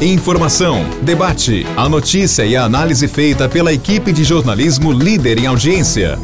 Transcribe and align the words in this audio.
Informação, 0.00 0.84
debate, 1.02 1.66
a 1.76 1.88
notícia 1.88 2.44
e 2.44 2.54
a 2.54 2.64
análise 2.64 3.08
feita 3.08 3.48
pela 3.48 3.72
equipe 3.72 4.12
de 4.12 4.24
jornalismo 4.24 4.92
líder 4.92 5.38
em 5.38 5.46
audiência. 5.46 6.16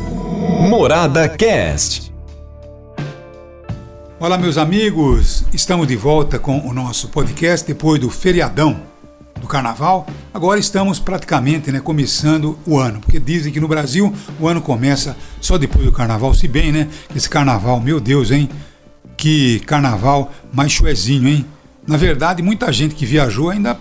Morada 0.69 1.29
Cast. 1.29 2.13
Olá, 4.21 4.36
meus 4.36 4.58
amigos, 4.58 5.44
estamos 5.55 5.89
de 5.89 5.97
volta 5.97 6.39
com 6.39 6.60
o 6.68 6.73
nosso 6.75 7.08
podcast 7.08 7.67
depois 7.67 8.00
do 8.00 8.11
feriadão 8.11 8.82
do 9.40 9.46
carnaval. 9.46 10.06
Agora 10.34 10.61
estamos 10.61 11.00
praticamente 11.00 11.72
né, 11.72 11.80
começando 11.80 12.59
o 12.66 12.79
ano, 12.79 13.00
porque 13.00 13.18
dizem 13.18 13.52
que 13.52 13.61
no 13.61 13.68
Brasil 13.68 14.12
o 14.38 14.46
ano 14.46 14.61
começa 14.61 15.16
só 15.40 15.56
depois 15.56 15.84
do 15.84 15.93
carnaval. 15.93 16.34
Se 16.34 16.46
bem, 16.46 16.70
né? 16.70 16.88
Esse 17.16 17.29
carnaval, 17.29 17.80
meu 17.80 18.00
Deus, 18.00 18.30
hein? 18.30 18.50
Que 19.16 19.61
carnaval 19.61 20.32
mais 20.52 20.70
chuezinho, 20.70 21.27
hein? 21.27 21.46
Na 21.89 21.96
verdade, 21.96 22.43
muita 22.43 22.70
gente 22.70 22.95
que 22.95 23.07
viajou 23.07 23.48
ainda 23.48 23.80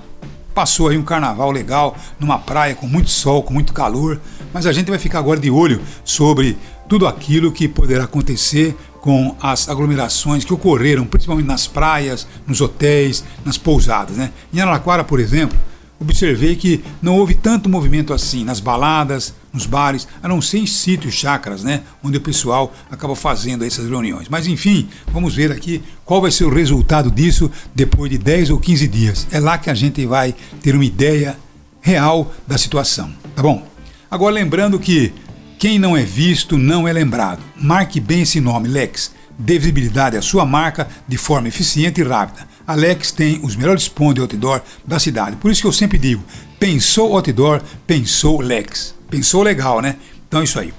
passou 0.55 0.87
aí 0.87 0.97
um 0.97 1.03
carnaval 1.03 1.51
legal 1.51 1.93
numa 2.17 2.39
praia 2.39 2.73
com 2.73 2.87
muito 2.87 3.09
sol, 3.09 3.43
com 3.43 3.53
muito 3.53 3.73
calor, 3.73 4.21
mas 4.53 4.65
a 4.65 4.71
gente 4.71 4.89
vai 4.89 4.97
ficar 4.97 5.19
agora 5.19 5.37
de 5.37 5.51
olho 5.51 5.81
sobre 6.05 6.57
tudo 6.87 7.05
aquilo 7.05 7.51
que 7.51 7.67
poderá 7.67 8.05
acontecer 8.05 8.73
com 9.01 9.35
as 9.41 9.67
aglomerações 9.67 10.45
que 10.45 10.53
ocorreram, 10.53 11.05
principalmente 11.05 11.47
nas 11.47 11.67
praias, 11.67 12.25
nos 12.47 12.61
hotéis, 12.61 13.25
nas 13.43 13.57
pousadas. 13.57 14.15
Né? 14.15 14.31
Em 14.53 14.61
Araraquara, 14.61 15.03
por 15.03 15.19
exemplo, 15.19 15.59
observei 15.99 16.55
que 16.55 16.83
não 17.01 17.17
houve 17.17 17.33
tanto 17.33 17.69
movimento 17.69 18.13
assim 18.13 18.43
nas 18.43 18.59
baladas, 18.59 19.33
nos 19.51 19.65
bares, 19.65 20.07
a 20.21 20.27
não 20.27 20.41
ser 20.41 20.59
em 20.59 20.67
sítios, 20.67 21.15
chácaras, 21.15 21.63
né, 21.63 21.81
onde 22.03 22.17
o 22.17 22.21
pessoal 22.21 22.73
acaba 22.89 23.15
fazendo 23.15 23.65
essas 23.65 23.89
reuniões. 23.89 24.27
Mas 24.29 24.47
enfim, 24.47 24.87
vamos 25.11 25.35
ver 25.35 25.51
aqui 25.51 25.81
qual 26.05 26.21
vai 26.21 26.31
ser 26.31 26.45
o 26.45 26.53
resultado 26.53 27.09
disso 27.09 27.51
depois 27.73 28.11
de 28.11 28.17
10 28.17 28.51
ou 28.51 28.59
15 28.59 28.87
dias. 28.87 29.27
É 29.31 29.39
lá 29.39 29.57
que 29.57 29.69
a 29.69 29.73
gente 29.73 30.05
vai 30.05 30.35
ter 30.61 30.75
uma 30.75 30.85
ideia 30.85 31.37
real 31.81 32.31
da 32.45 32.57
situação, 32.57 33.11
tá 33.35 33.41
bom? 33.41 33.65
Agora 34.09 34.33
lembrando 34.33 34.79
que 34.79 35.13
quem 35.59 35.79
não 35.79 35.97
é 35.97 36.03
visto 36.03 36.57
não 36.57 36.87
é 36.87 36.93
lembrado. 36.93 37.41
Marque 37.55 37.99
bem 37.99 38.21
esse 38.21 38.39
nome, 38.39 38.67
Lex. 38.67 39.11
Dê 39.39 39.59
visibilidade 39.59 40.17
à 40.17 40.21
sua 40.21 40.45
marca 40.45 40.87
de 41.07 41.17
forma 41.17 41.47
eficiente 41.47 42.01
e 42.01 42.03
rápida. 42.03 42.46
Alex 42.67 43.13
tem 43.13 43.39
os 43.41 43.55
melhores 43.55 43.87
pontos 43.87 44.15
de 44.15 44.21
outdoor 44.21 44.61
da 44.85 44.99
cidade. 44.99 45.37
Por 45.37 45.49
isso 45.49 45.61
que 45.61 45.67
eu 45.67 45.71
sempre 45.71 45.97
digo: 45.97 46.21
pensou 46.59 47.15
outdoor, 47.15 47.61
pensou 47.87 48.41
Lex. 48.41 48.93
Pensou 49.09 49.41
legal, 49.41 49.81
né? 49.81 49.95
Então 50.27 50.41
é 50.41 50.43
isso 50.43 50.59
aí. 50.59 50.73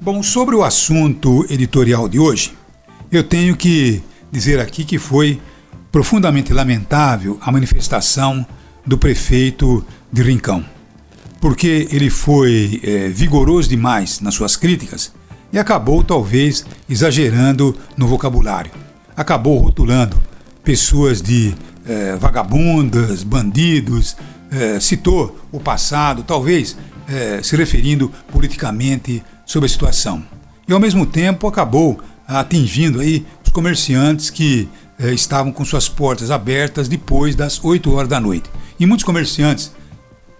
Bom, 0.00 0.20
sobre 0.20 0.56
o 0.56 0.64
assunto 0.64 1.46
editorial 1.48 2.08
de 2.08 2.18
hoje, 2.18 2.52
eu 3.10 3.22
tenho 3.22 3.56
que 3.56 4.02
dizer 4.32 4.58
aqui 4.58 4.84
que 4.84 4.98
foi 4.98 5.40
profundamente 5.92 6.52
lamentável 6.52 7.38
a 7.40 7.52
manifestação 7.52 8.44
do 8.84 8.98
prefeito 8.98 9.84
de 10.12 10.22
Rincão, 10.22 10.64
porque 11.40 11.88
ele 11.90 12.10
foi 12.10 12.80
é, 12.82 13.08
vigoroso 13.08 13.68
demais 13.68 14.20
nas 14.20 14.34
suas 14.34 14.56
críticas 14.56 15.12
e 15.52 15.58
acabou 15.58 16.02
talvez 16.02 16.66
exagerando 16.88 17.76
no 17.96 18.06
vocabulário. 18.08 18.72
Acabou 19.16 19.58
rotulando 19.58 20.20
pessoas 20.66 21.22
de 21.22 21.54
é, 21.86 22.16
vagabundas, 22.16 23.22
bandidos, 23.22 24.16
é, 24.50 24.80
citou 24.80 25.38
o 25.52 25.60
passado, 25.60 26.24
talvez 26.24 26.76
é, 27.08 27.40
se 27.40 27.54
referindo 27.54 28.12
politicamente 28.32 29.22
sobre 29.46 29.66
a 29.66 29.70
situação. 29.70 30.24
E 30.66 30.72
ao 30.72 30.80
mesmo 30.80 31.06
tempo 31.06 31.46
acabou 31.46 32.00
atingindo 32.26 32.98
aí 32.98 33.24
os 33.44 33.52
comerciantes 33.52 34.28
que 34.28 34.68
estavam 34.98 35.52
com 35.52 35.64
suas 35.64 35.88
portas 35.88 36.30
abertas 36.30 36.88
depois 36.88 37.36
das 37.36 37.62
8 37.62 37.94
horas 37.94 38.08
da 38.08 38.18
noite. 38.18 38.50
E 38.80 38.86
muitos 38.86 39.04
comerciantes 39.04 39.70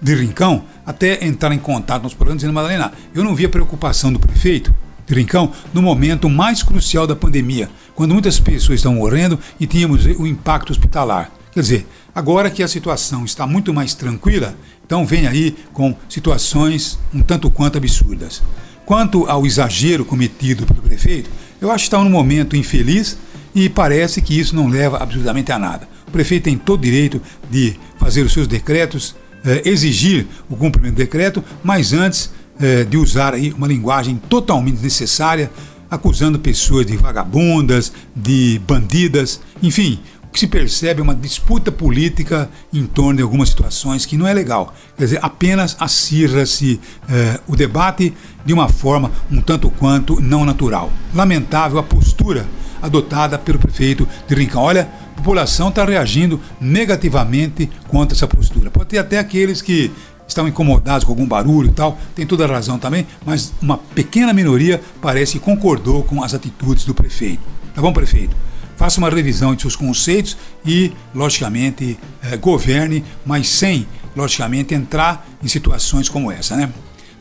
de 0.02 0.12
Rincão 0.14 0.64
até 0.84 1.24
entraram 1.24 1.54
em 1.54 1.60
contato 1.60 2.02
nos 2.02 2.14
programas 2.14 2.40
dizendo, 2.40 2.54
Madalena, 2.54 2.92
eu 3.14 3.22
não 3.22 3.34
vi 3.34 3.44
a 3.44 3.48
preocupação 3.48 4.12
do 4.12 4.18
prefeito 4.18 4.74
de 5.06 5.14
Rincão 5.14 5.52
no 5.72 5.80
momento 5.80 6.28
mais 6.28 6.62
crucial 6.62 7.06
da 7.06 7.14
pandemia, 7.14 7.70
quando 7.96 8.12
muitas 8.12 8.38
pessoas 8.38 8.78
estão 8.78 8.94
morrendo 8.94 9.38
e 9.58 9.66
tínhamos 9.66 10.04
o 10.04 10.26
impacto 10.26 10.70
hospitalar. 10.70 11.32
Quer 11.50 11.60
dizer, 11.60 11.86
agora 12.14 12.50
que 12.50 12.62
a 12.62 12.68
situação 12.68 13.24
está 13.24 13.46
muito 13.46 13.72
mais 13.72 13.94
tranquila, 13.94 14.54
então 14.84 15.06
vem 15.06 15.26
aí 15.26 15.56
com 15.72 15.96
situações 16.06 16.98
um 17.12 17.22
tanto 17.22 17.50
quanto 17.50 17.78
absurdas. 17.78 18.42
Quanto 18.84 19.26
ao 19.26 19.46
exagero 19.46 20.04
cometido 20.04 20.66
pelo 20.66 20.82
prefeito, 20.82 21.30
eu 21.60 21.70
acho 21.70 21.84
que 21.84 21.88
está 21.88 21.98
num 22.04 22.10
momento 22.10 22.54
infeliz 22.54 23.16
e 23.54 23.70
parece 23.70 24.20
que 24.20 24.38
isso 24.38 24.54
não 24.54 24.68
leva 24.68 24.98
absolutamente 24.98 25.50
a 25.50 25.58
nada. 25.58 25.88
O 26.06 26.10
prefeito 26.10 26.44
tem 26.44 26.58
todo 26.58 26.80
o 26.80 26.82
direito 26.82 27.20
de 27.50 27.80
fazer 27.98 28.20
os 28.22 28.32
seus 28.32 28.46
decretos, 28.46 29.16
eh, 29.42 29.62
exigir 29.64 30.26
o 30.50 30.54
cumprimento 30.54 30.94
do 30.94 30.98
decreto, 30.98 31.42
mas 31.64 31.94
antes 31.94 32.30
eh, 32.60 32.84
de 32.84 32.98
usar 32.98 33.32
aí 33.32 33.52
uma 33.52 33.66
linguagem 33.66 34.20
totalmente 34.28 34.82
necessária 34.82 35.50
acusando 35.90 36.38
pessoas 36.38 36.86
de 36.86 36.96
vagabundas, 36.96 37.92
de 38.14 38.60
bandidas, 38.66 39.40
enfim, 39.62 40.00
o 40.24 40.28
que 40.32 40.40
se 40.40 40.46
percebe 40.46 41.00
é 41.00 41.02
uma 41.02 41.14
disputa 41.14 41.72
política 41.72 42.50
em 42.72 42.86
torno 42.86 43.16
de 43.16 43.22
algumas 43.22 43.48
situações 43.48 44.04
que 44.04 44.16
não 44.16 44.26
é 44.26 44.34
legal. 44.34 44.74
Quer 44.96 45.04
dizer, 45.04 45.18
apenas 45.22 45.76
acirra-se 45.78 46.80
eh, 47.08 47.40
o 47.46 47.56
debate 47.56 48.12
de 48.44 48.52
uma 48.52 48.68
forma 48.68 49.10
um 49.30 49.40
tanto 49.40 49.70
quanto 49.70 50.20
não 50.20 50.44
natural. 50.44 50.92
Lamentável 51.14 51.78
a 51.78 51.82
postura 51.82 52.46
adotada 52.82 53.38
pelo 53.38 53.58
prefeito 53.58 54.06
de 54.28 54.34
Rincão. 54.34 54.62
Olha, 54.62 54.88
a 55.12 55.16
população 55.16 55.68
está 55.68 55.84
reagindo 55.84 56.40
negativamente 56.60 57.70
contra 57.88 58.14
essa 58.16 58.26
postura. 58.26 58.70
Pode 58.70 58.90
ter 58.90 58.98
até 58.98 59.18
aqueles 59.18 59.62
que 59.62 59.90
estão 60.26 60.48
incomodados 60.48 61.04
com 61.04 61.12
algum 61.12 61.26
barulho 61.26 61.70
e 61.70 61.72
tal, 61.72 61.98
tem 62.14 62.26
toda 62.26 62.44
a 62.44 62.48
razão 62.48 62.78
também, 62.78 63.06
mas 63.24 63.52
uma 63.60 63.78
pequena 63.78 64.32
minoria 64.32 64.80
parece 65.00 65.34
que 65.34 65.38
concordou 65.38 66.02
com 66.02 66.22
as 66.22 66.34
atitudes 66.34 66.84
do 66.84 66.94
prefeito. 66.94 67.42
Tá 67.74 67.80
bom, 67.80 67.92
prefeito? 67.92 68.36
Faça 68.76 68.98
uma 68.98 69.08
revisão 69.08 69.54
de 69.54 69.62
seus 69.62 69.76
conceitos 69.76 70.36
e, 70.64 70.92
logicamente, 71.14 71.98
eh, 72.22 72.36
governe, 72.36 73.04
mas 73.24 73.48
sem, 73.48 73.86
logicamente, 74.14 74.74
entrar 74.74 75.26
em 75.42 75.48
situações 75.48 76.08
como 76.08 76.30
essa, 76.30 76.56
né? 76.56 76.70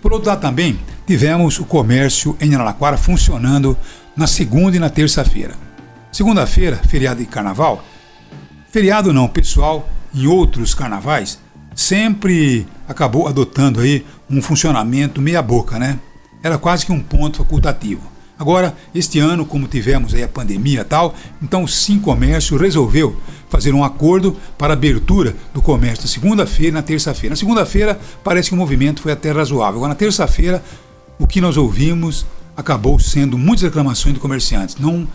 Por 0.02 0.12
outro 0.12 0.30
lado, 0.30 0.42
também 0.42 0.80
tivemos 1.08 1.60
o 1.60 1.66
comércio 1.66 2.36
em 2.42 2.54
Araraquara 2.54 2.98
funcionando 2.98 3.78
na 4.16 4.28
segunda 4.28 4.76
e 4.76 4.80
na 4.80 4.90
terça-feira. 4.90 5.56
Segunda-feira, 6.12 6.78
feriado 6.88 7.22
de 7.22 7.26
carnaval. 7.26 7.84
Feriado 8.70 9.14
não, 9.14 9.28
pessoal, 9.28 9.90
em 10.14 10.28
outros 10.28 10.74
carnavais 10.74 11.40
sempre 11.76 12.66
acabou 12.88 13.28
adotando 13.28 13.80
aí 13.80 14.06
um 14.30 14.42
funcionamento 14.42 15.22
meia 15.22 15.42
boca, 15.42 15.80
né? 15.80 16.00
Era 16.44 16.58
quase 16.58 16.86
que 16.86 16.92
um 16.92 17.02
ponto 17.02 17.38
facultativo. 17.38 18.02
Agora, 18.38 18.76
este 18.94 19.18
ano, 19.18 19.46
como 19.46 19.68
tivemos 19.68 20.14
aí 20.14 20.22
a 20.22 20.28
pandemia 20.28 20.82
e 20.82 20.84
tal, 20.84 21.16
então 21.42 21.64
o 21.64 21.68
Sim 21.68 22.00
Comércio 22.00 22.58
resolveu 22.58 23.16
fazer 23.50 23.74
um 23.74 23.84
acordo 23.84 24.36
para 24.58 24.74
abertura 24.74 25.36
do 25.54 25.62
comércio 25.62 26.04
na 26.04 26.10
segunda-feira 26.10 26.70
e 26.70 26.74
na 26.74 26.82
terça-feira. 26.82 27.32
Na 27.32 27.38
segunda-feira 27.38 27.98
parece 28.24 28.50
que 28.50 28.56
o 28.56 28.58
movimento 28.58 29.02
foi 29.02 29.14
até 29.14 29.32
razoável. 29.32 29.78
Agora, 29.78 29.90
na 29.90 29.96
terça-feira, 29.96 30.62
o 31.18 31.26
que 31.26 31.40
nós 31.40 31.56
ouvimos 31.56 32.26
acabou 32.58 33.00
sendo 33.00 33.38
muitas 33.38 33.64
reclamações 33.64 34.14
de 34.14 34.20
comerciantes. 34.20 34.76
Não 34.78 35.04
uh, 35.04 35.08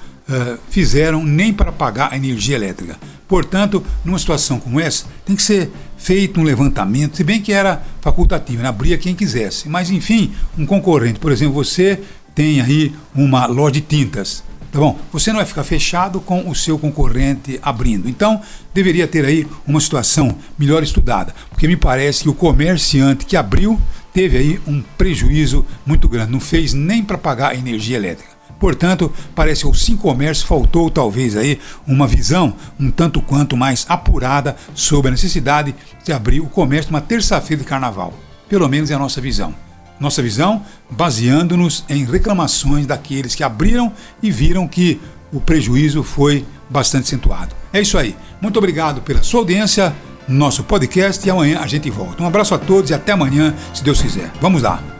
fizeram 0.71 1.25
nem 1.25 1.53
para 1.53 1.73
pagar 1.73 2.13
a 2.13 2.17
energia 2.17 2.57
elétrica. 2.57 2.97
Portanto, 3.29 3.85
numa 4.05 4.19
situação 4.19 4.59
como 4.59 4.81
essa, 4.81 5.05
tem 5.25 5.37
que 5.37 5.43
ser 5.43 5.71
feito 6.01 6.41
um 6.41 6.43
levantamento, 6.43 7.19
se 7.19 7.23
bem 7.23 7.41
que 7.41 7.53
era 7.53 7.83
facultativo, 8.01 8.63
né? 8.63 8.69
abria 8.69 8.97
quem 8.97 9.15
quisesse. 9.15 9.69
Mas, 9.69 9.91
enfim, 9.91 10.33
um 10.59 10.65
concorrente, 10.65 11.21
por 11.21 11.31
exemplo, 11.31 11.53
você 11.53 12.01
tem 12.35 12.61
aí 12.61 12.93
uma 13.15 13.47
loja 13.47 13.75
de 13.75 13.81
tintas. 13.83 14.43
Tá 14.73 14.79
bom? 14.79 14.99
Você 15.13 15.31
não 15.31 15.39
vai 15.39 15.47
ficar 15.47 15.65
fechado 15.65 16.21
com 16.21 16.49
o 16.49 16.55
seu 16.55 16.79
concorrente 16.79 17.59
abrindo. 17.61 18.09
Então, 18.09 18.41
deveria 18.73 19.07
ter 19.07 19.25
aí 19.25 19.47
uma 19.67 19.81
situação 19.81 20.37
melhor 20.59 20.83
estudada, 20.83 21.35
porque 21.51 21.69
me 21.69 21.77
parece 21.77 22.23
que 22.23 22.29
o 22.29 22.35
comerciante 22.35 23.27
que 23.27 23.37
abriu 23.37 23.79
teve 24.13 24.39
aí 24.39 24.61
um 24.67 24.81
prejuízo 24.97 25.67
muito 25.85 26.09
grande, 26.09 26.33
não 26.33 26.41
fez 26.41 26.73
nem 26.73 27.03
para 27.03 27.19
pagar 27.19 27.51
a 27.51 27.55
energia 27.55 27.97
elétrica. 27.97 28.40
Portanto, 28.61 29.11
parece 29.35 29.63
que 29.63 29.67
ao 29.67 29.75
Sim 29.75 29.97
Comércio 29.97 30.47
faltou 30.47 30.91
talvez 30.91 31.35
aí 31.35 31.59
uma 31.87 32.07
visão 32.07 32.55
um 32.79 32.91
tanto 32.91 33.23
quanto 33.23 33.57
mais 33.57 33.87
apurada 33.89 34.55
sobre 34.75 35.09
a 35.09 35.11
necessidade 35.11 35.75
de 36.05 36.13
abrir 36.13 36.41
o 36.41 36.47
comércio 36.47 36.93
numa 36.93 37.01
terça-feira 37.01 37.63
de 37.63 37.69
carnaval. 37.69 38.13
Pelo 38.49 38.69
menos 38.69 38.91
é 38.91 38.95
a 38.95 38.99
nossa 38.99 39.21
visão. 39.21 39.55
Nossa 39.99 40.23
visão 40.23 40.63
baseando-nos 40.91 41.85
em 41.89 42.05
reclamações 42.05 42.87
daqueles 42.87 43.35
que 43.35 43.43
abriram 43.43 43.93
e 44.23 44.31
viram 44.31 44.69
que 44.69 45.01
o 45.33 45.41
prejuízo 45.41 46.03
foi 46.03 46.45
bastante 46.69 47.05
acentuado. 47.05 47.55
É 47.73 47.81
isso 47.81 47.97
aí. 47.97 48.15
Muito 48.43 48.59
obrigado 48.59 49.01
pela 49.01 49.23
sua 49.23 49.41
audiência, 49.41 49.95
nosso 50.29 50.65
podcast 50.65 51.27
e 51.27 51.31
amanhã 51.31 51.61
a 51.61 51.67
gente 51.67 51.89
volta. 51.89 52.23
Um 52.23 52.27
abraço 52.27 52.55
a 52.55 52.59
todos 52.59 52.91
e 52.91 52.95
até 52.95 53.13
amanhã, 53.13 53.55
se 53.73 53.83
Deus 53.83 54.03
quiser. 54.03 54.31
Vamos 54.41 54.63
lá. 54.63 55.00